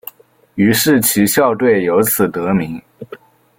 [0.55, 2.81] 于是其校队由此得名。